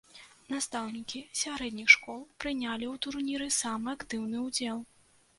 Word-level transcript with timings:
Настаўнікі 0.51 1.19
сярэдніх 1.41 1.91
школ 1.95 2.23
прынялі 2.45 2.85
ў 2.87 2.95
турніры 3.07 3.49
самы 3.57 3.93
актыўны 3.97 4.37
ўдзел. 4.47 4.81